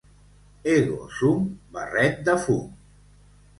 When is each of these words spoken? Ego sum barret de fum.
Ego 0.75 0.95
sum 1.19 1.45
barret 1.77 2.19
de 2.31 2.37
fum. 2.47 2.67